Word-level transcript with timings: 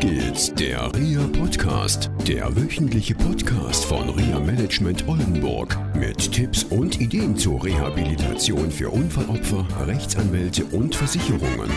geht's, 0.00 0.54
der 0.54 0.90
RIA 0.94 1.28
Podcast, 1.38 2.10
der 2.26 2.56
wöchentliche 2.56 3.14
Podcast 3.14 3.84
von 3.84 4.08
RIA 4.08 4.40
Management 4.40 5.06
Oldenburg 5.06 5.76
mit 5.94 6.32
Tipps 6.32 6.64
und 6.64 6.98
Ideen 6.98 7.36
zur 7.36 7.62
Rehabilitation 7.62 8.70
für 8.70 8.88
Unfallopfer, 8.88 9.66
Rechtsanwälte 9.86 10.64
und 10.64 10.96
Versicherungen. 10.96 11.70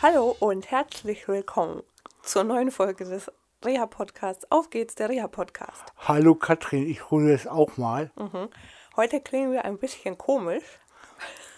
Hallo 0.00 0.34
und 0.40 0.70
herzlich 0.70 1.28
willkommen 1.28 1.82
zur 2.22 2.44
neuen 2.44 2.70
Folge 2.70 3.04
des 3.04 3.30
Reha 3.62 3.84
Podcasts. 3.84 4.50
Auf 4.50 4.70
geht's, 4.70 4.94
der 4.94 5.10
Reha 5.10 5.28
Podcast. 5.28 5.84
Hallo 5.98 6.36
Katrin, 6.36 6.88
ich 6.88 7.10
hole 7.10 7.34
es 7.34 7.46
auch 7.46 7.76
mal. 7.76 8.10
Mhm. 8.16 8.48
Heute 8.96 9.20
klingen 9.20 9.52
wir 9.52 9.66
ein 9.66 9.76
bisschen 9.76 10.16
komisch. 10.16 10.64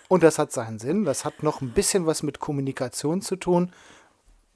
Und 0.09 0.23
das 0.23 0.38
hat 0.38 0.52
seinen 0.52 0.79
Sinn. 0.79 1.04
Das 1.04 1.25
hat 1.25 1.43
noch 1.43 1.61
ein 1.61 1.70
bisschen 1.70 2.07
was 2.07 2.22
mit 2.22 2.39
Kommunikation 2.39 3.22
zu 3.22 3.36
tun. 3.36 3.72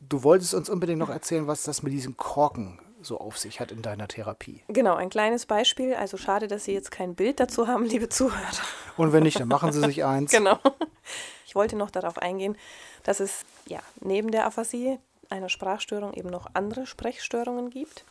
Du 0.01 0.23
wolltest 0.23 0.55
uns 0.55 0.71
unbedingt 0.71 0.99
noch 0.99 1.11
erzählen, 1.11 1.47
was 1.47 1.65
das 1.65 1.83
mit 1.83 1.93
diesen 1.93 2.17
Korken 2.17 2.79
so 3.03 3.19
auf 3.19 3.39
sich 3.39 3.61
hat 3.61 3.73
in 3.73 3.83
deiner 3.83 4.09
Therapie. 4.09 4.63
Genau, 4.69 4.95
ein 4.95 5.09
kleines 5.11 5.47
Beispiel. 5.47 5.95
Also 5.95 6.17
schade, 6.17 6.49
dass 6.49 6.65
Sie 6.65 6.73
jetzt 6.73 6.91
kein 6.91 7.15
Bild 7.15 7.41
dazu 7.41 7.67
haben, 7.67 7.85
liebe 7.85 8.09
Zuhörer. 8.09 8.41
Und 8.97 9.13
wenn 9.13 9.23
nicht, 9.23 9.41
dann 9.41 9.49
machen 9.49 9.73
Sie 9.73 9.81
sich 9.81 10.05
eins. 10.05 10.31
genau. 10.31 10.59
Ich 11.47 11.55
wollte 11.55 11.77
noch 11.77 11.91
darauf 11.91 12.19
eingehen, 12.19 12.57
dass 13.03 13.19
es 13.21 13.43
ja 13.67 13.81
neben 14.01 14.31
der 14.31 14.47
Aphasie, 14.47 14.99
einer 15.31 15.49
Sprachstörung, 15.49 16.13
eben 16.15 16.29
noch 16.29 16.47
andere 16.55 16.87
Sprechstörungen 16.87 17.71
gibt. 17.71 18.05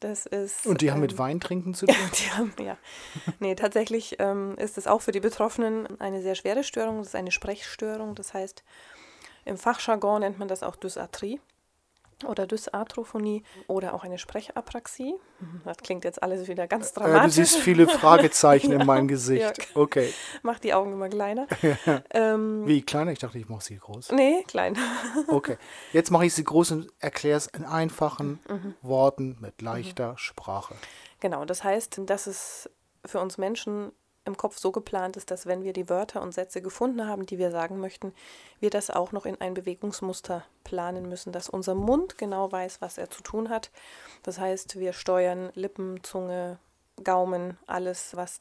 Das 0.00 0.26
ist, 0.26 0.66
Und 0.66 0.82
die 0.82 0.90
haben 0.90 0.98
ähm, 0.98 1.02
mit 1.02 1.18
Weintrinken 1.18 1.74
zu 1.74 1.86
tun? 1.86 1.96
Die 2.18 2.30
haben, 2.32 2.52
ja. 2.62 2.76
Nee, 3.38 3.54
tatsächlich 3.54 4.16
ähm, 4.18 4.54
ist 4.58 4.78
es 4.78 4.86
auch 4.86 5.00
für 5.00 5.12
die 5.12 5.20
Betroffenen 5.20 6.00
eine 6.00 6.22
sehr 6.22 6.34
schwere 6.34 6.64
Störung. 6.64 6.98
Das 6.98 7.08
ist 7.08 7.14
eine 7.14 7.30
Sprechstörung. 7.30 8.14
Das 8.14 8.34
heißt, 8.34 8.62
im 9.44 9.56
Fachjargon 9.56 10.20
nennt 10.20 10.38
man 10.38 10.48
das 10.48 10.62
auch 10.62 10.76
Dysarthrie 10.76 11.40
oder 12.24 12.46
Dysarthrophonie 12.46 13.42
oder 13.66 13.92
auch 13.94 14.04
eine 14.04 14.18
Sprechapraxie. 14.18 15.14
Das 15.64 15.76
klingt 15.78 16.04
jetzt 16.04 16.22
alles 16.22 16.48
wieder 16.48 16.66
ganz 16.66 16.90
Äh, 16.90 16.94
du 16.94 17.00
dramatisch. 17.00 17.34
siehst 17.34 17.56
viele 17.58 17.86
Fragezeichen 17.88 18.72
in 18.72 18.78
Ja, 18.80 18.84
meinem 18.86 19.06
Gesicht. 19.08 19.58
ja. 19.58 19.64
Okay. 19.74 20.12
Macht 20.42 20.64
die 20.64 20.72
Augen 20.72 20.92
immer 20.94 21.08
kleiner. 21.08 21.46
ähm, 22.10 22.66
Wie 22.66 22.82
kleiner? 22.82 23.12
Ich 23.12 23.18
dachte, 23.18 23.38
ich 23.38 23.48
mache 23.48 23.62
sie 23.64 23.76
groß. 23.76 24.12
nee, 24.12 24.42
klein. 24.46 24.78
Okay. 25.28 25.58
Jetzt 25.92 26.10
mache 26.10 26.24
ich 26.26 26.34
sie 26.34 26.44
groß 26.44 26.70
und 26.72 26.92
erkläre 27.00 27.36
es 27.36 27.46
in 27.48 27.64
einfachen 27.64 28.40
Mhm. 28.48 28.74
Worten 28.82 29.36
mit 29.40 29.60
leichter 29.60 30.16
Sprache. 30.16 30.74
Genau, 31.20 31.44
das 31.44 31.64
heißt, 31.64 32.00
dass 32.06 32.26
es 32.26 32.70
für 33.04 33.20
uns 33.20 33.38
Menschen 33.38 33.92
im 34.26 34.36
Kopf 34.36 34.58
so 34.58 34.72
geplant 34.72 35.16
ist, 35.16 35.30
dass 35.30 35.46
wenn 35.46 35.62
wir 35.62 35.72
die 35.72 35.88
Wörter 35.88 36.20
und 36.20 36.32
Sätze 36.32 36.60
gefunden 36.60 37.06
haben, 37.06 37.26
die 37.26 37.38
wir 37.38 37.50
sagen 37.50 37.78
möchten, 37.78 38.12
wir 38.60 38.70
das 38.70 38.90
auch 38.90 39.12
noch 39.12 39.24
in 39.24 39.40
ein 39.40 39.54
Bewegungsmuster 39.54 40.44
planen 40.64 41.08
müssen, 41.08 41.32
dass 41.32 41.48
unser 41.48 41.74
Mund 41.74 42.18
genau 42.18 42.50
weiß, 42.50 42.80
was 42.80 42.98
er 42.98 43.08
zu 43.08 43.22
tun 43.22 43.48
hat. 43.48 43.70
Das 44.22 44.38
heißt, 44.38 44.78
wir 44.78 44.92
steuern 44.92 45.50
Lippen, 45.54 46.02
Zunge, 46.02 46.58
Gaumen, 47.02 47.58
alles, 47.66 48.16
was 48.16 48.40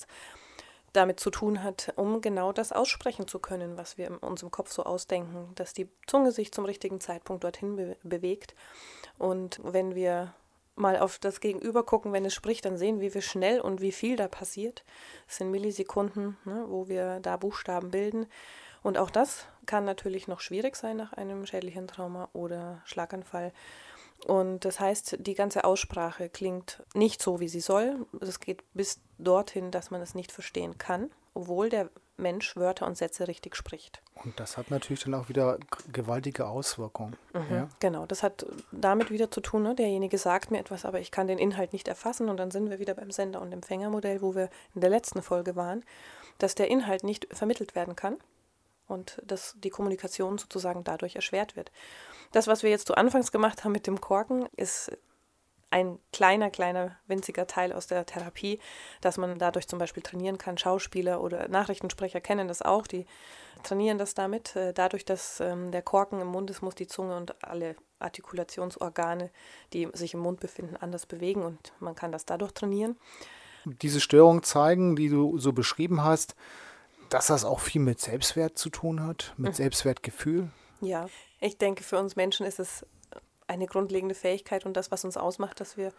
damit 0.94 1.20
zu 1.20 1.30
tun 1.30 1.62
hat, 1.62 1.94
um 1.98 2.22
genau 2.22 2.52
das 2.52 2.72
aussprechen 2.72 3.28
zu 3.28 3.40
können, 3.40 3.78
was 3.78 3.98
wir 3.98 4.08
in 4.08 4.18
unserem 4.18 4.52
Kopf 4.52 4.72
so 4.72 4.84
ausdenken, 4.84 5.52
dass 5.56 5.74
die 5.74 5.90
Zunge 6.08 6.32
sich 6.32 6.52
zum 6.52 6.66
richtigen 6.66 7.02
Zeitpunkt 7.02 7.44
dorthin 7.44 7.76
be 7.76 7.98
bewegt. 8.04 8.56
Und 9.18 9.60
wenn 9.64 9.94
wir 9.96 10.34
mal 10.76 10.98
auf 10.98 11.20
das 11.20 11.40
Gegenüber 11.40 11.84
gucken, 11.84 12.14
wenn 12.14 12.26
es 12.26 12.34
spricht, 12.34 12.66
dann 12.66 12.78
sehen 12.78 13.00
wir, 13.00 13.14
wie 13.14 13.22
schnell 13.22 13.62
und 13.62 13.82
wie 13.82 13.92
viel 13.92 14.16
da 14.16 14.28
passiert. 14.28 14.84
Es 15.28 15.38
sind 15.38 15.52
Millisekunden, 15.52 16.38
ne, 16.46 16.66
wo 16.68 16.88
wir 16.88 17.20
da 17.22 17.38
Buchstaben 17.38 17.92
bilden. 17.92 18.28
Und 18.84 18.98
auch 18.98 19.10
das 19.10 19.48
kann 19.66 19.86
natürlich 19.86 20.28
noch 20.28 20.42
schwierig 20.42 20.76
sein 20.76 20.98
nach 20.98 21.14
einem 21.14 21.46
schädlichen 21.46 21.88
Trauma 21.88 22.30
oder 22.34 22.82
Schlaganfall. 22.86 23.52
Und 24.26 24.66
das 24.66 24.80
heißt, 24.80 25.18
die 25.20 25.34
ganze 25.34 25.64
Aussprache 25.64 26.30
klingt 26.30 26.84
nicht 26.94 27.22
so, 27.22 27.40
wie 27.40 27.50
sie 27.50 27.60
soll. 27.60 28.06
Es 28.22 28.40
geht 28.40 28.64
bis 28.74 29.00
dorthin, 29.18 29.72
dass 29.72 29.92
man 29.92 30.02
es 30.02 30.16
nicht 30.16 30.32
verstehen 30.32 30.78
kann, 30.78 31.12
obwohl 31.34 31.70
der 31.70 31.90
Mensch 32.18 32.56
Wörter 32.56 32.88
und 32.88 32.98
Sätze 32.98 33.28
richtig 33.28 33.56
spricht. 33.56 34.02
Und 34.24 34.40
das 34.40 34.58
hat 34.58 34.72
natürlich 34.72 35.04
dann 35.04 35.14
auch 35.14 35.30
wieder 35.30 35.58
gewaltige 35.92 36.48
Auswirkungen. 36.48 37.16
Ja? 37.52 37.68
Genau, 37.80 38.06
das 38.06 38.24
hat 38.24 38.46
damit 38.72 39.12
wieder 39.12 39.30
zu 39.30 39.42
tun, 39.42 39.64
ne? 39.64 39.76
derjenige 39.76 40.18
sagt 40.18 40.52
mir 40.52 40.60
etwas, 40.60 40.86
aber 40.86 41.00
ich 41.00 41.12
kann 41.12 41.28
den 41.28 41.38
Inhalt 41.38 41.74
nicht 41.74 41.88
erfassen 41.88 42.30
und 42.30 42.38
dann 42.38 42.52
sind 42.52 42.70
wir 42.70 42.80
wieder 42.80 42.94
beim 42.94 43.12
Sender- 43.12 43.42
und 43.42 43.52
Empfängermodell, 43.52 44.22
wo 44.22 44.36
wir 44.36 44.50
in 44.74 44.82
der 44.82 44.90
letzten 44.90 45.22
Folge 45.22 45.56
waren, 45.56 45.84
dass 46.38 46.56
der 46.56 46.70
Inhalt 46.70 47.04
nicht 47.04 47.28
vermittelt 47.32 47.76
werden 47.76 47.96
kann 47.96 48.18
und 48.88 49.22
dass 49.26 49.56
die 49.58 49.70
Kommunikation 49.70 50.38
sozusagen 50.38 50.84
dadurch 50.84 51.16
erschwert 51.16 51.56
wird. 51.56 51.72
Das, 52.32 52.48
was 52.48 52.64
wir 52.64 52.70
jetzt 52.70 52.88
zu 52.88 52.96
Anfangs 52.96 53.32
gemacht 53.32 53.64
haben 53.64 53.72
mit 53.72 53.88
dem 53.88 54.02
Korken, 54.02 54.48
ist 54.56 54.92
ein 55.76 56.00
kleiner, 56.14 56.50
kleiner, 56.50 56.98
winziger 57.06 57.48
Teil 57.48 57.74
aus 57.74 57.86
der 57.88 58.06
Therapie, 58.06 58.60
dass 59.02 59.18
man 59.18 59.38
dadurch 59.38 59.68
zum 59.68 59.78
Beispiel 59.78 60.02
trainieren 60.02 60.38
kann. 60.38 60.58
Schauspieler 60.58 61.20
oder 61.22 61.50
Nachrichtensprecher 61.50 62.22
kennen 62.22 62.48
das 62.48 62.62
auch, 62.62 62.88
die 62.88 63.06
trainieren 63.64 63.98
das 63.98 64.14
damit. 64.14 64.56
Äh, 64.56 64.72
Dadurch, 64.74 65.04
dass 65.04 65.42
ähm, 65.42 65.72
der 65.72 65.82
Korken 65.82 66.22
im 66.22 66.28
Mund 66.28 66.50
ist, 66.50 66.62
muss 66.62 66.76
die 66.76 66.88
Zunge 66.88 67.18
und 67.18 67.44
alle 67.44 67.76
Artikulationsorgane, 68.00 69.32
die 69.74 69.90
sich 69.94 70.14
im 70.14 70.22
Mund 70.22 70.40
befinden, 70.40 70.78
anders 70.78 71.06
bewegen 71.06 71.44
und 71.44 71.74
man 71.80 71.96
kann 71.96 72.12
das 72.14 72.26
dadurch 72.26 72.54
trainieren. 72.54 72.98
diese 73.66 74.00
Störungen 74.00 74.44
zeigen, 74.44 74.96
die 74.96 75.10
du 75.10 75.38
so 75.40 75.52
beschrieben 75.52 76.04
hast, 76.04 76.36
dass 77.10 77.28
das 77.28 77.44
auch 77.44 77.60
viel 77.60 77.82
mit 77.82 78.00
Selbstwert 78.00 78.58
zu 78.58 78.70
tun 78.70 79.06
hat, 79.06 79.34
mit 79.38 79.52
Mhm. 79.52 79.56
Selbstwertgefühl. 79.56 80.50
Ja, 80.82 81.08
ich 81.40 81.58
denke, 81.58 81.84
für 81.84 81.98
uns 81.98 82.16
Menschen 82.16 82.46
ist 82.46 82.60
es 82.60 82.86
eine 83.48 83.68
grundlegende 83.68 84.16
Fähigkeit 84.16 84.66
und 84.66 84.76
das, 84.76 84.92
was 84.92 85.06
uns 85.06 85.18
ausmacht, 85.18 85.60
dass 85.60 85.78
wir 85.78 85.94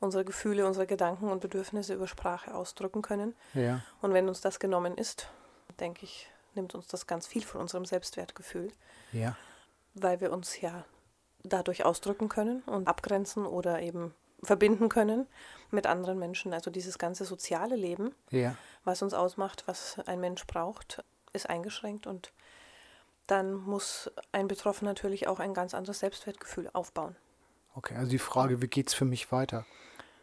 unsere 0.00 0.24
Gefühle, 0.24 0.66
unsere 0.66 0.86
Gedanken 0.86 1.28
und 1.30 1.40
Bedürfnisse 1.40 1.94
über 1.94 2.06
Sprache 2.06 2.54
ausdrücken 2.54 3.02
können. 3.02 3.34
Ja. 3.54 3.80
Und 4.00 4.12
wenn 4.14 4.28
uns 4.28 4.40
das 4.40 4.58
genommen 4.60 4.96
ist, 4.96 5.28
denke 5.80 6.04
ich, 6.04 6.28
nimmt 6.54 6.74
uns 6.74 6.86
das 6.86 7.06
ganz 7.06 7.26
viel 7.26 7.42
von 7.42 7.60
unserem 7.60 7.84
Selbstwertgefühl, 7.84 8.72
Ja. 9.12 9.36
weil 9.94 10.20
wir 10.20 10.32
uns 10.32 10.60
ja 10.60 10.84
dadurch 11.44 11.84
ausdrücken 11.84 12.28
können 12.28 12.62
und 12.66 12.86
abgrenzen 12.86 13.46
oder 13.46 13.80
eben 13.80 14.14
verbinden 14.42 14.88
können 14.88 15.26
mit 15.70 15.86
anderen 15.86 16.18
Menschen. 16.18 16.52
Also 16.52 16.70
dieses 16.70 16.98
ganze 16.98 17.24
soziale 17.24 17.76
Leben, 17.76 18.14
Ja. 18.30 18.56
was 18.84 19.02
uns 19.02 19.14
ausmacht, 19.14 19.64
was 19.66 19.98
ein 20.06 20.20
Mensch 20.20 20.46
braucht, 20.46 21.04
ist 21.32 21.48
eingeschränkt 21.48 22.06
und 22.06 22.32
dann 23.26 23.54
muss 23.54 24.10
ein 24.32 24.48
Betroffener 24.48 24.90
natürlich 24.90 25.28
auch 25.28 25.38
ein 25.40 25.54
ganz 25.54 25.74
anderes 25.74 26.00
Selbstwertgefühl 26.00 26.68
aufbauen. 26.72 27.16
Okay, 27.74 27.94
also 27.96 28.10
die 28.10 28.18
Frage, 28.18 28.60
wie 28.60 28.66
geht 28.68 28.88
es 28.88 28.94
für 28.94 29.04
mich 29.04 29.32
weiter? 29.32 29.64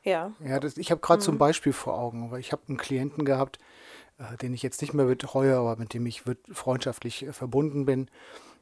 Ja, 0.03 0.31
Ja, 0.39 0.59
das, 0.59 0.77
ich 0.77 0.91
habe 0.91 1.01
gerade 1.01 1.19
Mhm. 1.19 1.25
so 1.25 1.31
ein 1.31 1.37
Beispiel 1.37 1.73
vor 1.73 1.97
Augen, 1.97 2.31
weil 2.31 2.39
ich 2.39 2.51
habe 2.51 2.61
einen 2.67 2.77
Klienten 2.77 3.25
gehabt, 3.25 3.57
äh, 4.17 4.37
den 4.37 4.53
ich 4.53 4.61
jetzt 4.63 4.81
nicht 4.81 4.93
mehr 4.93 5.05
betreue, 5.05 5.57
aber 5.57 5.75
mit 5.75 5.93
dem 5.93 6.05
ich 6.05 6.23
freundschaftlich 6.51 7.23
äh, 7.25 7.33
verbunden 7.33 7.85
bin. 7.85 8.09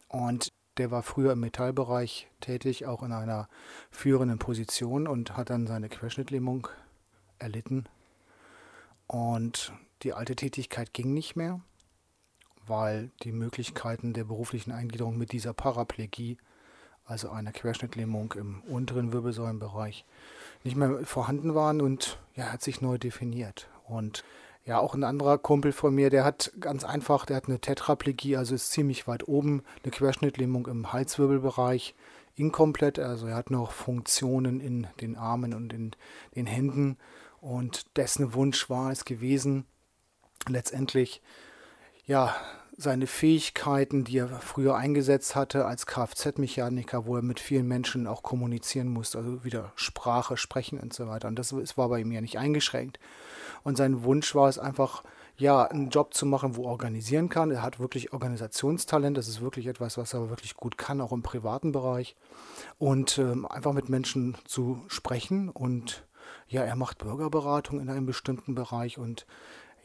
Und 0.07 0.49
der 0.77 0.91
war 0.91 1.03
früher 1.03 1.33
im 1.33 1.39
Metallbereich 1.41 2.27
tätig, 2.39 2.85
auch 2.85 3.03
in 3.03 3.11
einer 3.11 3.49
führenden 3.91 4.39
Position 4.39 5.07
und 5.07 5.35
hat 5.35 5.49
dann 5.49 5.67
seine 5.67 5.89
Querschnittlähmung 5.89 6.67
erlitten. 7.39 7.87
Und 9.07 9.73
die 10.03 10.13
alte 10.13 10.35
Tätigkeit 10.35 10.93
ging 10.93 11.13
nicht 11.13 11.35
mehr, 11.35 11.61
weil 12.67 13.09
die 13.23 13.31
Möglichkeiten 13.31 14.13
der 14.13 14.23
beruflichen 14.23 14.71
Eingliederung 14.71 15.17
mit 15.17 15.31
dieser 15.31 15.53
Paraplegie, 15.53 16.37
also 17.05 17.29
einer 17.29 17.51
Querschnittlähmung 17.51 18.33
im 18.33 18.61
unteren 18.61 19.13
Wirbelsäulenbereich, 19.13 20.05
nicht 20.63 20.75
mehr 20.75 21.05
vorhanden 21.05 21.55
waren 21.55 21.81
und 21.81 22.19
ja, 22.35 22.51
hat 22.51 22.61
sich 22.61 22.81
neu 22.81 22.97
definiert. 22.97 23.69
Und 23.87 24.23
ja, 24.65 24.79
auch 24.79 24.93
ein 24.93 25.05
anderer 25.05 25.37
Kumpel 25.37 25.71
von 25.71 25.95
mir, 25.95 26.09
der 26.09 26.25
hat 26.25 26.51
ganz 26.59 26.83
einfach, 26.83 27.25
der 27.25 27.37
hat 27.37 27.47
eine 27.47 27.59
Tetraplegie, 27.59 28.35
also 28.35 28.53
ist 28.53 28.71
ziemlich 28.71 29.07
weit 29.07 29.27
oben, 29.27 29.63
eine 29.83 29.91
Querschnittlähmung 29.91 30.67
im 30.67 30.91
Halswirbelbereich, 30.91 31.95
inkomplett, 32.35 32.99
also 32.99 33.27
er 33.27 33.35
hat 33.35 33.49
noch 33.49 33.71
Funktionen 33.71 34.59
in 34.59 34.87
den 34.99 35.15
Armen 35.15 35.53
und 35.53 35.71
in 35.71 35.91
den 36.35 36.45
Händen 36.45 36.97
und 37.39 37.85
dessen 37.95 38.33
Wunsch 38.33 38.69
war 38.69 38.91
es 38.91 39.05
gewesen, 39.05 39.65
letztendlich 40.49 41.21
ja, 42.05 42.35
seine 42.77 43.07
Fähigkeiten, 43.07 44.03
die 44.03 44.19
er 44.19 44.27
früher 44.27 44.75
eingesetzt 44.75 45.35
hatte 45.35 45.65
als 45.65 45.87
Kfz-Mechaniker, 45.87 47.07
wo 47.07 47.15
er 47.15 47.23
mit 47.23 47.39
vielen 47.39 47.67
Menschen 47.67 48.05
auch 48.05 48.21
kommunizieren 48.21 48.87
musste, 48.87 49.17
also 49.17 49.43
wieder 49.43 49.71
Sprache, 49.75 50.37
Sprechen 50.37 50.79
und 50.79 50.93
so 50.93 51.07
weiter. 51.07 51.27
Und 51.27 51.39
das 51.39 51.53
war 51.77 51.89
bei 51.89 51.99
ihm 51.99 52.11
ja 52.11 52.21
nicht 52.21 52.37
eingeschränkt. 52.37 52.99
Und 53.63 53.77
sein 53.77 54.03
Wunsch 54.03 54.35
war 54.35 54.47
es 54.47 54.59
einfach, 54.59 55.03
ja, 55.37 55.63
einen 55.63 55.89
Job 55.89 56.13
zu 56.13 56.27
machen, 56.27 56.55
wo 56.55 56.65
er 56.65 56.69
organisieren 56.69 57.29
kann. 57.29 57.49
Er 57.49 57.63
hat 57.63 57.79
wirklich 57.79 58.13
Organisationstalent, 58.13 59.17
das 59.17 59.27
ist 59.27 59.41
wirklich 59.41 59.65
etwas, 59.65 59.97
was 59.97 60.13
er 60.13 60.29
wirklich 60.29 60.55
gut 60.55 60.77
kann, 60.77 61.01
auch 61.01 61.11
im 61.11 61.23
privaten 61.23 61.71
Bereich. 61.71 62.15
Und 62.77 63.17
ähm, 63.17 63.47
einfach 63.47 63.73
mit 63.73 63.89
Menschen 63.89 64.37
zu 64.45 64.83
sprechen 64.87 65.49
und 65.49 66.05
ja, 66.47 66.63
er 66.63 66.75
macht 66.75 66.99
Bürgerberatung 66.99 67.79
in 67.79 67.89
einem 67.89 68.05
bestimmten 68.05 68.53
Bereich 68.55 68.97
und 68.97 69.25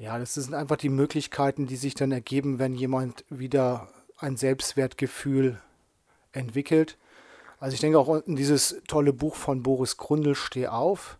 ja, 0.03 0.19
das 0.19 0.35
sind 0.35 0.53
einfach 0.53 0.77
die 0.77 0.89
Möglichkeiten, 0.89 1.69
die 1.69 1.77
sich 1.77 1.95
dann 1.95 2.11
ergeben, 2.11 2.59
wenn 2.59 2.75
jemand 2.75 3.25
wieder 3.31 3.87
ein 4.19 4.37
Selbstwertgefühl 4.37 5.61
entwickelt. 6.33 6.99
Also 7.61 7.75
ich 7.75 7.81
denke 7.81 8.01
auch 8.01 8.09
in 8.27 8.35
dieses 8.35 8.83
tolle 8.89 9.13
Buch 9.13 9.37
von 9.37 9.63
Boris 9.63 9.97
Grundl, 9.99 10.35
Steh 10.35 10.67
auf. 10.67 11.19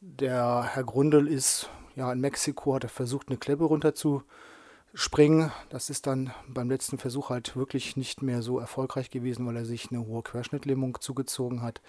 Der 0.00 0.64
Herr 0.64 0.84
Grundl 0.84 1.28
ist 1.28 1.70
ja 1.96 2.12
in 2.12 2.20
Mexiko, 2.20 2.74
hat 2.74 2.84
er 2.84 2.90
versucht, 2.90 3.28
eine 3.28 3.38
Kleppe 3.38 3.64
runter 3.64 3.94
zu 3.94 4.22
springen. 4.92 5.50
Das 5.70 5.88
ist 5.88 6.06
dann 6.06 6.30
beim 6.46 6.68
letzten 6.68 6.98
Versuch 6.98 7.30
halt 7.30 7.56
wirklich 7.56 7.96
nicht 7.96 8.20
mehr 8.20 8.42
so 8.42 8.58
erfolgreich 8.58 9.10
gewesen, 9.10 9.46
weil 9.46 9.56
er 9.56 9.64
sich 9.64 9.90
eine 9.90 10.04
hohe 10.04 10.22
Querschnittlähmung 10.22 11.00
zugezogen 11.00 11.62
hat. 11.62 11.80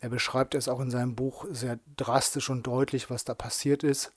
Er 0.00 0.08
beschreibt 0.08 0.56
es 0.56 0.66
auch 0.66 0.80
in 0.80 0.90
seinem 0.90 1.14
Buch 1.14 1.44
sehr 1.48 1.78
drastisch 1.96 2.50
und 2.50 2.66
deutlich, 2.66 3.08
was 3.08 3.24
da 3.24 3.34
passiert 3.34 3.84
ist. 3.84 4.12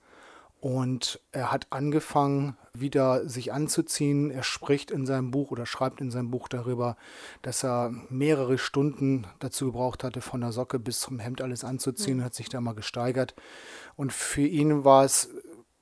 Und 0.63 1.19
er 1.33 1.51
hat 1.51 1.68
angefangen, 1.71 2.56
wieder 2.74 3.27
sich 3.27 3.51
anzuziehen. 3.51 4.31
Er 4.31 4.44
spricht 4.44 4.92
in 4.92 5.06
seinem 5.06 5.30
Buch 5.30 5.51
oder 5.51 5.65
schreibt 5.65 6.00
in 6.00 6.10
seinem 6.10 6.31
Buch 6.31 6.48
darüber, 6.48 6.95
dass 7.42 7.65
er 7.65 7.94
mehrere 8.07 8.57
Stunden 8.57 9.27
dazu 9.39 9.65
gebraucht 9.65 10.06
hatte, 10.06 10.21
von 10.21 10.39
der 10.39 10.54
Socke 10.54 10.80
bis 10.80 11.01
zum 11.01 11.19
Hemd 11.19 11.42
alles 11.42 11.65
anzuziehen, 11.65 12.19
mhm. 12.19 12.24
hat 12.24 12.33
sich 12.33 12.48
da 12.48 12.62
mal 12.62 12.75
gesteigert. 12.75 13.36
Und 13.98 14.13
für 14.13 14.48
ihn 14.48 14.86
war 14.86 15.04
es 15.04 15.31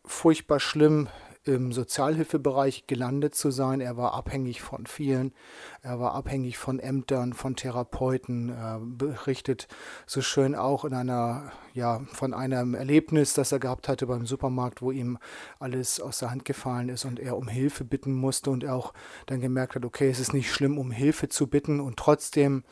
furchtbar 0.04 0.60
schlimm, 0.60 1.10
im 1.44 1.72
Sozialhilfebereich 1.72 2.86
gelandet 2.86 3.34
zu 3.34 3.50
sein. 3.50 3.82
Er 3.82 3.98
war 3.98 4.14
abhängig 4.14 4.62
von 4.62 4.86
vielen. 4.86 5.34
Er 5.82 6.00
war 6.00 6.14
abhängig 6.14 6.58
von 6.58 6.80
Ämtern, 6.80 7.34
von 7.34 7.56
Therapeuten. 7.56 8.50
Er 8.50 8.80
berichtet 8.80 9.68
so 10.06 10.22
schön 10.22 10.56
auch 10.56 10.86
in 10.86 10.94
einer, 10.94 11.52
ja, 11.74 12.02
von 12.14 12.34
einem 12.34 12.76
Erlebnis, 12.76 13.34
das 13.34 13.52
er 13.52 13.60
gehabt 13.60 13.88
hatte 13.88 14.06
beim 14.06 14.26
Supermarkt, 14.26 14.82
wo 14.82 14.92
ihm 14.92 15.18
alles 15.60 16.00
aus 16.00 16.20
der 16.20 16.30
Hand 16.30 16.46
gefallen 16.46 16.90
ist 16.90 17.06
und 17.06 17.20
er 17.20 17.38
um 17.38 17.48
Hilfe 17.48 17.84
bitten 17.84 18.14
musste 18.14 18.52
und 18.52 18.64
er 18.64 18.76
auch 18.76 18.94
dann 19.26 19.42
gemerkt 19.42 19.76
hat, 19.76 19.86
okay, 19.86 20.10
es 20.10 20.20
ist 20.20 20.34
nicht 20.34 20.52
schlimm, 20.52 20.78
um 20.78 20.92
Hilfe 20.92 21.28
zu 21.28 21.48
bitten 21.48 21.80
und 21.80 21.98
trotzdem 21.98 22.64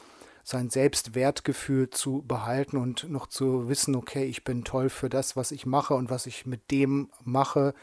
sein 0.44 0.69
Selbstwertgefühl 0.69 1.89
zu 1.89 2.24
behalten 2.27 2.77
und 2.77 3.09
noch 3.09 3.27
zu 3.27 3.69
wissen, 3.69 3.95
okay, 3.95 4.25
ich 4.25 4.44
bin 4.44 4.63
toll 4.63 4.89
für 4.89 5.09
das, 5.09 5.36
was 5.36 5.51
ich 5.51 5.65
mache 5.65 5.94
und 5.94 6.09
was 6.09 6.25
ich 6.25 6.45
mit 6.45 6.71
dem 6.71 7.09
mache, 7.24 7.74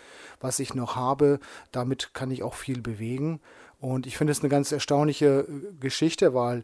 was 0.40 0.58
ich 0.58 0.74
noch 0.74 0.96
habe. 0.96 1.38
Damit 1.72 2.14
kann 2.14 2.30
ich 2.30 2.42
auch 2.42 2.54
viel 2.54 2.80
bewegen. 2.80 3.40
Und 3.78 4.06
ich 4.06 4.16
finde 4.16 4.32
es 4.32 4.40
eine 4.40 4.48
ganz 4.48 4.72
erstaunliche 4.72 5.46
äh, 5.48 5.74
Geschichte, 5.78 6.34
weil 6.34 6.58
äh, 6.58 6.62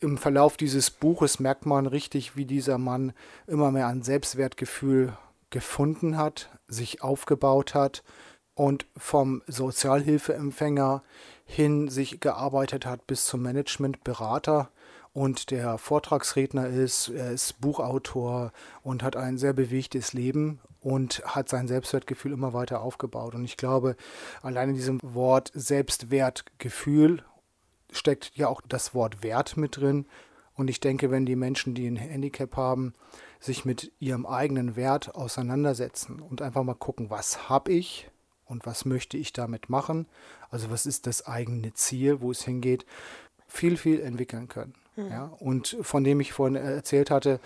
im 0.00 0.18
Verlauf 0.18 0.56
dieses 0.56 0.90
Buches 0.90 1.40
merkt 1.40 1.66
man 1.66 1.86
richtig, 1.86 2.36
wie 2.36 2.44
dieser 2.44 2.78
Mann 2.78 3.12
immer 3.46 3.70
mehr 3.70 3.86
an 3.86 4.02
Selbstwertgefühl 4.02 5.16
gefunden 5.50 6.16
hat, 6.16 6.50
sich 6.68 7.02
aufgebaut 7.02 7.74
hat 7.74 8.02
und 8.54 8.86
vom 8.96 9.42
Sozialhilfeempfänger 9.46 11.02
hin 11.44 11.88
sich 11.88 12.20
gearbeitet 12.20 12.86
hat 12.86 13.06
bis 13.06 13.26
zum 13.26 13.42
Managementberater 13.42 14.70
und 15.12 15.50
der 15.50 15.76
Vortragsredner 15.78 16.68
ist, 16.68 17.08
er 17.08 17.32
ist 17.32 17.60
Buchautor 17.60 18.52
und 18.82 19.02
hat 19.02 19.16
ein 19.16 19.38
sehr 19.38 19.52
bewegtes 19.52 20.12
Leben 20.12 20.60
und 20.80 21.22
hat 21.24 21.48
sein 21.48 21.66
Selbstwertgefühl 21.66 22.32
immer 22.32 22.52
weiter 22.52 22.80
aufgebaut. 22.80 23.34
Und 23.34 23.44
ich 23.44 23.56
glaube, 23.56 23.96
allein 24.42 24.70
in 24.70 24.76
diesem 24.76 25.00
Wort 25.02 25.50
Selbstwertgefühl 25.54 27.24
steckt 27.90 28.36
ja 28.36 28.48
auch 28.48 28.60
das 28.68 28.94
Wort 28.94 29.22
Wert 29.22 29.56
mit 29.56 29.78
drin. 29.78 30.06
Und 30.54 30.68
ich 30.68 30.78
denke, 30.78 31.10
wenn 31.10 31.26
die 31.26 31.36
Menschen, 31.36 31.74
die 31.74 31.88
ein 31.88 31.96
Handicap 31.96 32.56
haben, 32.56 32.94
sich 33.40 33.64
mit 33.64 33.90
ihrem 33.98 34.26
eigenen 34.26 34.76
Wert 34.76 35.14
auseinandersetzen 35.14 36.20
und 36.20 36.42
einfach 36.42 36.62
mal 36.62 36.74
gucken, 36.74 37.10
was 37.10 37.48
habe 37.48 37.72
ich 37.72 38.08
und 38.44 38.66
was 38.66 38.84
möchte 38.84 39.16
ich 39.16 39.32
damit 39.32 39.70
machen, 39.70 40.06
also 40.50 40.70
was 40.70 40.86
ist 40.86 41.06
das 41.06 41.26
eigene 41.26 41.72
Ziel, 41.72 42.20
wo 42.20 42.30
es 42.30 42.44
hingeht, 42.44 42.84
viel, 43.48 43.76
viel 43.76 44.00
entwickeln 44.00 44.48
können. 44.48 44.74
Mhm. 45.04 45.10
Ja, 45.10 45.24
und 45.38 45.76
von 45.80 46.04
dem 46.04 46.20
ich 46.20 46.32
vorhin 46.32 46.56
erzählt 46.56 47.10
hatte, 47.10 47.40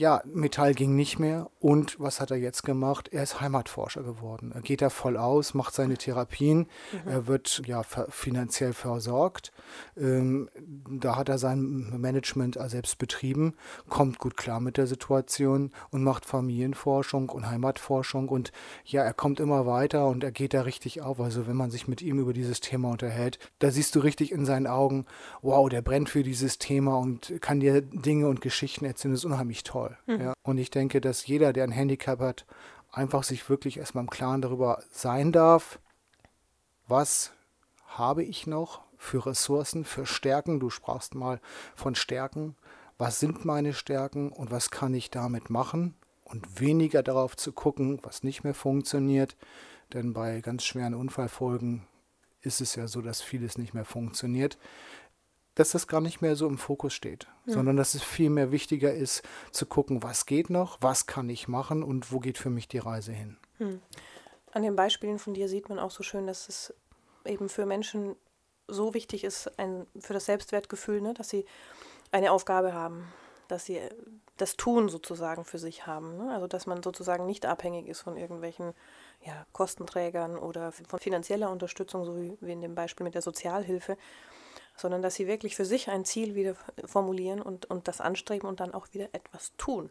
ja, 0.00 0.22
Metall 0.24 0.72
ging 0.72 0.96
nicht 0.96 1.18
mehr. 1.18 1.50
Und 1.58 2.00
was 2.00 2.22
hat 2.22 2.30
er 2.30 2.38
jetzt 2.38 2.62
gemacht? 2.62 3.10
Er 3.12 3.22
ist 3.22 3.42
Heimatforscher 3.42 4.02
geworden. 4.02 4.50
Er 4.54 4.62
geht 4.62 4.80
da 4.80 4.88
voll 4.88 5.18
aus, 5.18 5.52
macht 5.52 5.74
seine 5.74 5.98
Therapien. 5.98 6.60
Mhm. 6.60 7.00
Er 7.04 7.26
wird 7.26 7.60
ja 7.66 7.82
finanziell 7.82 8.72
versorgt. 8.72 9.52
Ähm, 9.98 10.48
da 10.88 11.16
hat 11.16 11.28
er 11.28 11.36
sein 11.36 11.92
Management 12.00 12.58
selbst 12.68 12.96
betrieben, 12.96 13.52
kommt 13.90 14.18
gut 14.18 14.38
klar 14.38 14.58
mit 14.58 14.78
der 14.78 14.86
Situation 14.86 15.70
und 15.90 16.02
macht 16.02 16.24
Familienforschung 16.24 17.28
und 17.28 17.50
Heimatforschung. 17.50 18.30
Und 18.30 18.52
ja, 18.86 19.02
er 19.02 19.12
kommt 19.12 19.38
immer 19.38 19.66
weiter 19.66 20.06
und 20.06 20.24
er 20.24 20.32
geht 20.32 20.54
da 20.54 20.62
richtig 20.62 21.02
auf. 21.02 21.20
Also 21.20 21.46
wenn 21.46 21.56
man 21.56 21.70
sich 21.70 21.88
mit 21.88 22.00
ihm 22.00 22.18
über 22.18 22.32
dieses 22.32 22.60
Thema 22.60 22.88
unterhält, 22.90 23.38
da 23.58 23.70
siehst 23.70 23.94
du 23.94 24.00
richtig 24.00 24.32
in 24.32 24.46
seinen 24.46 24.66
Augen, 24.66 25.04
wow, 25.42 25.68
der 25.68 25.82
brennt 25.82 26.08
für 26.08 26.22
dieses 26.22 26.56
Thema 26.56 26.96
und 26.96 27.34
kann 27.42 27.60
dir 27.60 27.82
Dinge 27.82 28.28
und 28.28 28.40
Geschichten 28.40 28.86
erzählen. 28.86 29.12
Das 29.12 29.20
ist 29.20 29.26
unheimlich 29.26 29.62
toll 29.62 29.89
soll. 30.06 30.16
Mhm. 30.16 30.22
Ja? 30.22 30.32
Und 30.42 30.58
ich 30.58 30.70
denke, 30.70 31.00
dass 31.00 31.26
jeder, 31.26 31.52
der 31.52 31.64
ein 31.64 31.72
Handicap 31.72 32.20
hat, 32.20 32.46
einfach 32.90 33.22
sich 33.22 33.48
wirklich 33.48 33.78
erstmal 33.78 34.04
im 34.04 34.10
Klaren 34.10 34.42
darüber 34.42 34.82
sein 34.90 35.32
darf, 35.32 35.78
was 36.86 37.32
habe 37.86 38.24
ich 38.24 38.46
noch 38.46 38.82
für 38.96 39.26
Ressourcen, 39.26 39.84
für 39.84 40.06
Stärken. 40.06 40.60
Du 40.60 40.70
sprachst 40.70 41.14
mal 41.14 41.40
von 41.74 41.94
Stärken. 41.94 42.56
Was 42.98 43.18
sind 43.18 43.44
meine 43.44 43.72
Stärken 43.72 44.30
und 44.30 44.50
was 44.50 44.70
kann 44.70 44.92
ich 44.92 45.10
damit 45.10 45.50
machen? 45.50 45.94
Und 46.24 46.60
weniger 46.60 47.02
darauf 47.02 47.36
zu 47.36 47.52
gucken, 47.52 47.98
was 48.02 48.22
nicht 48.22 48.44
mehr 48.44 48.54
funktioniert. 48.54 49.36
Denn 49.92 50.12
bei 50.12 50.40
ganz 50.40 50.64
schweren 50.64 50.94
Unfallfolgen 50.94 51.86
ist 52.42 52.60
es 52.60 52.74
ja 52.74 52.86
so, 52.86 53.00
dass 53.00 53.22
vieles 53.22 53.58
nicht 53.58 53.74
mehr 53.74 53.84
funktioniert 53.84 54.58
dass 55.54 55.70
das 55.72 55.86
gar 55.86 56.00
nicht 56.00 56.20
mehr 56.20 56.36
so 56.36 56.46
im 56.46 56.58
Fokus 56.58 56.94
steht, 56.94 57.26
ja. 57.46 57.54
sondern 57.54 57.76
dass 57.76 57.94
es 57.94 58.02
viel 58.02 58.30
mehr 58.30 58.52
wichtiger 58.52 58.92
ist, 58.94 59.22
zu 59.50 59.66
gucken, 59.66 60.02
was 60.02 60.26
geht 60.26 60.50
noch, 60.50 60.78
was 60.80 61.06
kann 61.06 61.28
ich 61.28 61.48
machen 61.48 61.82
und 61.82 62.12
wo 62.12 62.20
geht 62.20 62.38
für 62.38 62.50
mich 62.50 62.68
die 62.68 62.78
Reise 62.78 63.12
hin. 63.12 63.36
Hm. 63.58 63.80
An 64.52 64.62
den 64.62 64.76
Beispielen 64.76 65.18
von 65.18 65.34
dir 65.34 65.48
sieht 65.48 65.68
man 65.68 65.78
auch 65.78 65.90
so 65.90 66.02
schön, 66.02 66.26
dass 66.26 66.48
es 66.48 66.74
eben 67.24 67.48
für 67.48 67.66
Menschen 67.66 68.16
so 68.66 68.94
wichtig 68.94 69.24
ist, 69.24 69.58
ein, 69.58 69.86
für 69.98 70.14
das 70.14 70.26
Selbstwertgefühl, 70.26 71.00
ne, 71.00 71.14
dass 71.14 71.28
sie 71.28 71.44
eine 72.12 72.32
Aufgabe 72.32 72.72
haben, 72.72 73.04
dass 73.48 73.64
sie 73.64 73.80
das 74.36 74.56
Tun 74.56 74.88
sozusagen 74.88 75.44
für 75.44 75.58
sich 75.58 75.86
haben. 75.86 76.16
Ne? 76.16 76.32
Also 76.32 76.46
dass 76.46 76.66
man 76.66 76.82
sozusagen 76.82 77.26
nicht 77.26 77.46
abhängig 77.46 77.88
ist 77.88 78.00
von 78.00 78.16
irgendwelchen 78.16 78.72
ja, 79.22 79.46
Kostenträgern 79.52 80.38
oder 80.38 80.72
von 80.72 80.98
finanzieller 80.98 81.50
Unterstützung, 81.50 82.04
so 82.04 82.16
wie, 82.16 82.38
wie 82.40 82.52
in 82.52 82.60
dem 82.60 82.74
Beispiel 82.74 83.04
mit 83.04 83.14
der 83.14 83.22
Sozialhilfe, 83.22 83.96
sondern 84.80 85.02
dass 85.02 85.14
sie 85.14 85.26
wirklich 85.26 85.56
für 85.56 85.64
sich 85.64 85.88
ein 85.88 86.04
Ziel 86.04 86.34
wieder 86.34 86.54
formulieren 86.84 87.42
und, 87.42 87.66
und 87.66 87.88
das 87.88 88.00
anstreben 88.00 88.48
und 88.48 88.60
dann 88.60 88.74
auch 88.74 88.88
wieder 88.92 89.08
etwas 89.12 89.52
tun. 89.56 89.90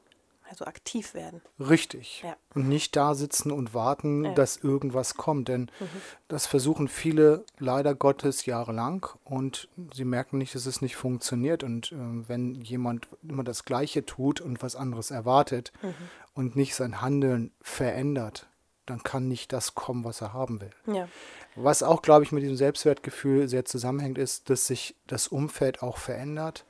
Also 0.49 0.65
aktiv 0.65 1.13
werden. 1.13 1.41
Richtig. 1.59 2.23
Ja. 2.23 2.35
Und 2.55 2.67
nicht 2.67 2.95
da 2.95 3.13
sitzen 3.13 3.51
und 3.51 3.75
warten, 3.75 4.25
ja. 4.25 4.33
dass 4.33 4.57
irgendwas 4.57 5.13
kommt. 5.13 5.47
Denn 5.47 5.69
mhm. 5.79 5.87
das 6.27 6.47
versuchen 6.47 6.87
viele 6.87 7.45
leider 7.59 7.93
Gottes 7.93 8.47
jahrelang 8.47 9.05
und 9.25 9.69
sie 9.93 10.05
merken 10.05 10.39
nicht, 10.39 10.55
dass 10.55 10.65
es 10.65 10.81
nicht 10.81 10.95
funktioniert. 10.95 11.63
Und 11.63 11.91
äh, 11.91 11.97
wenn 12.27 12.55
jemand 12.55 13.09
immer 13.21 13.43
das 13.43 13.63
Gleiche 13.63 14.07
tut 14.07 14.41
und 14.41 14.63
was 14.63 14.75
anderes 14.75 15.11
erwartet 15.11 15.71
mhm. 15.83 15.93
und 16.33 16.55
nicht 16.55 16.73
sein 16.73 16.99
Handeln 16.99 17.51
verändert, 17.61 18.48
dann 18.89 19.03
kann 19.03 19.27
nicht 19.27 19.53
das 19.53 19.75
kommen, 19.75 20.03
was 20.03 20.21
er 20.21 20.33
haben 20.33 20.61
will. 20.61 20.71
Ja. 20.87 21.07
Was 21.55 21.83
auch, 21.83 22.01
glaube 22.01 22.23
ich, 22.23 22.31
mit 22.31 22.43
diesem 22.43 22.55
Selbstwertgefühl 22.55 23.47
sehr 23.47 23.65
zusammenhängt, 23.65 24.17
ist, 24.17 24.49
dass 24.49 24.67
sich 24.67 24.95
das 25.07 25.27
Umfeld 25.27 25.81
auch 25.81 25.97
verändert. 25.97 26.65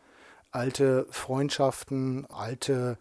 Alte 0.51 1.05
Freundschaften, 1.11 2.25
alte 2.29 2.97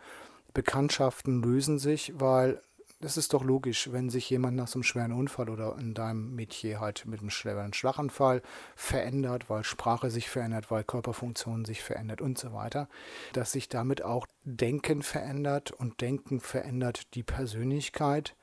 Bekanntschaften 0.52 1.42
lösen 1.42 1.78
sich, 1.78 2.12
weil 2.18 2.60
das 3.00 3.16
ist 3.16 3.32
doch 3.32 3.44
logisch, 3.44 3.92
wenn 3.92 4.10
sich 4.10 4.28
jemand 4.28 4.56
nach 4.56 4.66
so 4.66 4.78
einem 4.78 4.82
schweren 4.82 5.12
Unfall 5.12 5.50
oder 5.50 5.76
in 5.78 5.94
deinem 5.94 6.34
Metier 6.34 6.80
halt 6.80 7.06
mit 7.06 7.20
einem 7.20 7.30
schweren 7.30 7.72
Schlaganfall 7.72 8.42
verändert, 8.74 9.48
weil 9.48 9.62
Sprache 9.62 10.10
sich 10.10 10.28
verändert, 10.28 10.70
weil 10.70 10.82
Körperfunktion 10.82 11.64
sich 11.64 11.82
verändert 11.82 12.20
und 12.20 12.38
so 12.38 12.52
weiter, 12.52 12.88
dass 13.34 13.52
sich 13.52 13.68
damit 13.68 14.02
auch 14.02 14.26
Denken 14.44 15.02
verändert 15.02 15.70
und 15.70 16.00
Denken 16.00 16.40
verändert 16.40 17.14
die 17.14 17.22
Persönlichkeit 17.22 18.34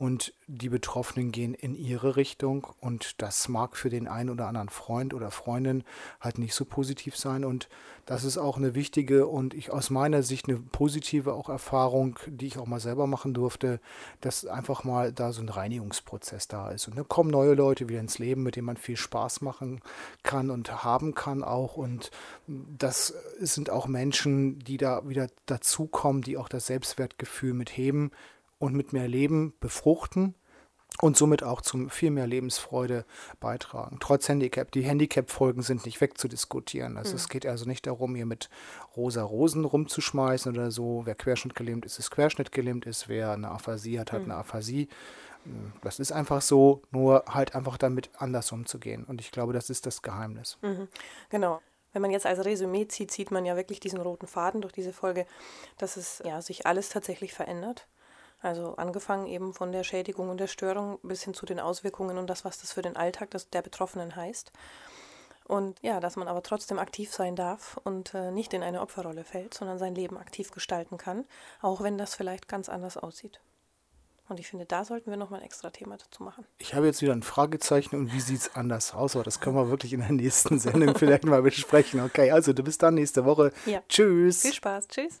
und 0.00 0.32
die 0.46 0.70
Betroffenen 0.70 1.30
gehen 1.30 1.52
in 1.52 1.74
ihre 1.74 2.16
Richtung. 2.16 2.66
Und 2.80 3.20
das 3.20 3.50
mag 3.50 3.76
für 3.76 3.90
den 3.90 4.08
einen 4.08 4.30
oder 4.30 4.46
anderen 4.46 4.70
Freund 4.70 5.12
oder 5.12 5.30
Freundin 5.30 5.84
halt 6.20 6.38
nicht 6.38 6.54
so 6.54 6.64
positiv 6.64 7.18
sein. 7.18 7.44
Und 7.44 7.68
das 8.06 8.24
ist 8.24 8.38
auch 8.38 8.56
eine 8.56 8.74
wichtige 8.74 9.26
und 9.26 9.52
ich 9.52 9.70
aus 9.70 9.90
meiner 9.90 10.22
Sicht 10.22 10.48
eine 10.48 10.58
positive 10.58 11.34
auch 11.34 11.50
Erfahrung, 11.50 12.18
die 12.26 12.46
ich 12.46 12.56
auch 12.56 12.66
mal 12.66 12.80
selber 12.80 13.06
machen 13.06 13.34
durfte, 13.34 13.78
dass 14.22 14.46
einfach 14.46 14.84
mal 14.84 15.12
da 15.12 15.32
so 15.32 15.42
ein 15.42 15.50
Reinigungsprozess 15.50 16.48
da 16.48 16.70
ist. 16.70 16.88
Und 16.88 16.96
dann 16.96 17.06
kommen 17.06 17.30
neue 17.30 17.52
Leute 17.52 17.90
wieder 17.90 18.00
ins 18.00 18.18
Leben, 18.18 18.42
mit 18.42 18.56
denen 18.56 18.66
man 18.66 18.78
viel 18.78 18.96
Spaß 18.96 19.42
machen 19.42 19.82
kann 20.22 20.50
und 20.50 20.82
haben 20.82 21.14
kann 21.14 21.44
auch. 21.44 21.76
Und 21.76 22.10
das 22.46 23.12
sind 23.38 23.68
auch 23.68 23.86
Menschen, 23.86 24.60
die 24.60 24.78
da 24.78 25.06
wieder 25.06 25.28
dazukommen, 25.44 26.22
die 26.22 26.38
auch 26.38 26.48
das 26.48 26.68
Selbstwertgefühl 26.68 27.52
mitheben 27.52 28.12
und 28.60 28.74
mit 28.74 28.92
mehr 28.92 29.08
Leben 29.08 29.54
befruchten. 29.58 30.36
und 31.02 31.16
somit 31.16 31.42
auch 31.42 31.62
zum 31.62 31.88
viel 31.88 32.10
mehr 32.10 32.26
Lebensfreude 32.26 33.06
beitragen. 33.38 33.98
Trotz 34.00 34.28
Handicap. 34.28 34.70
Die 34.72 34.82
Handicap-Folgen 34.82 35.62
sind 35.62 35.86
nicht 35.86 36.00
wegzudiskutieren. 36.00 36.96
Also 36.98 37.12
mhm. 37.12 37.16
es 37.16 37.28
geht 37.28 37.46
also 37.46 37.64
nicht 37.64 37.86
darum, 37.86 38.14
hier 38.14 38.26
mit 38.26 38.50
rosa 38.96 39.22
Rosen 39.22 39.64
rumzuschmeißen 39.64 40.52
oder 40.52 40.70
so. 40.70 41.02
Wer 41.06 41.14
querschnittgelähmt 41.14 41.86
ist, 41.86 41.98
ist 41.98 42.10
querschnittgelähmt 42.10 42.86
ist. 42.86 43.08
Wer 43.08 43.32
eine 43.32 43.50
Aphasie 43.50 43.98
hat, 43.98 44.12
hat 44.12 44.24
mhm. 44.24 44.32
eine 44.32 44.40
Aphasie. 44.40 44.88
Das 45.80 46.00
ist 46.00 46.12
einfach 46.12 46.42
so, 46.42 46.82
nur 46.90 47.24
halt 47.26 47.54
einfach 47.54 47.78
damit 47.78 48.10
anders 48.18 48.52
umzugehen. 48.52 49.04
Und 49.04 49.22
ich 49.22 49.30
glaube, 49.30 49.54
das 49.54 49.70
ist 49.70 49.86
das 49.86 50.02
Geheimnis. 50.02 50.58
Mhm. 50.60 50.88
Genau. 51.30 51.62
Wenn 51.92 52.02
man 52.02 52.10
jetzt 52.10 52.26
als 52.26 52.44
Resümee 52.44 52.86
zieht, 52.88 53.10
sieht 53.10 53.30
man 53.30 53.46
ja 53.46 53.56
wirklich 53.56 53.80
diesen 53.80 54.00
roten 54.00 54.26
Faden 54.26 54.60
durch 54.60 54.72
diese 54.72 54.92
Folge, 54.92 55.24
dass 55.78 55.96
es 55.96 56.22
ja 56.26 56.42
sich 56.42 56.66
alles 56.66 56.90
tatsächlich 56.90 57.32
verändert. 57.32 57.88
Also 58.42 58.74
angefangen 58.76 59.26
eben 59.26 59.52
von 59.52 59.72
der 59.72 59.84
Schädigung 59.84 60.30
und 60.30 60.38
der 60.38 60.46
Störung 60.46 60.98
bis 61.02 61.22
hin 61.22 61.34
zu 61.34 61.44
den 61.46 61.60
Auswirkungen 61.60 62.16
und 62.16 62.28
das, 62.28 62.44
was 62.44 62.58
das 62.58 62.72
für 62.72 62.82
den 62.82 62.96
Alltag 62.96 63.30
des, 63.30 63.50
der 63.50 63.62
Betroffenen 63.62 64.16
heißt. 64.16 64.52
Und 65.44 65.78
ja, 65.82 65.98
dass 65.98 66.16
man 66.16 66.28
aber 66.28 66.42
trotzdem 66.42 66.78
aktiv 66.78 67.12
sein 67.12 67.34
darf 67.34 67.78
und 67.82 68.14
äh, 68.14 68.30
nicht 68.30 68.54
in 68.54 68.62
eine 68.62 68.80
Opferrolle 68.80 69.24
fällt, 69.24 69.52
sondern 69.52 69.78
sein 69.78 69.96
Leben 69.96 70.16
aktiv 70.16 70.52
gestalten 70.52 70.96
kann, 70.96 71.24
auch 71.60 71.80
wenn 71.80 71.98
das 71.98 72.14
vielleicht 72.14 72.46
ganz 72.46 72.68
anders 72.68 72.96
aussieht. 72.96 73.40
Und 74.28 74.38
ich 74.38 74.46
finde, 74.46 74.64
da 74.64 74.84
sollten 74.84 75.10
wir 75.10 75.16
nochmal 75.16 75.40
ein 75.40 75.46
extra 75.46 75.70
Thema 75.70 75.96
dazu 75.96 76.22
machen. 76.22 76.46
Ich 76.58 76.74
habe 76.74 76.86
jetzt 76.86 77.02
wieder 77.02 77.12
ein 77.12 77.24
Fragezeichen 77.24 77.96
und 77.96 78.12
wie 78.12 78.20
sieht 78.20 78.38
es 78.38 78.54
anders 78.54 78.94
aus? 78.94 79.16
Aber 79.16 79.24
das 79.24 79.40
können 79.40 79.56
wir 79.56 79.70
wirklich 79.70 79.92
in 79.92 80.00
der 80.00 80.12
nächsten 80.12 80.60
Sendung 80.60 80.94
vielleicht 80.96 81.24
mal 81.24 81.42
besprechen. 81.42 82.00
Okay, 82.00 82.30
also 82.30 82.52
du 82.52 82.62
bist 82.62 82.80
dann 82.84 82.94
nächste 82.94 83.24
Woche. 83.24 83.50
Ja. 83.66 83.82
Tschüss. 83.88 84.42
Viel 84.42 84.54
Spaß. 84.54 84.86
Tschüss. 84.86 85.20